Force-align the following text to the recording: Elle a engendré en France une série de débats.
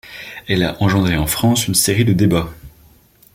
Elle 0.47 0.63
a 0.63 0.81
engendré 0.81 1.15
en 1.15 1.27
France 1.27 1.67
une 1.67 1.75
série 1.75 2.05
de 2.05 2.13
débats. 2.13 2.49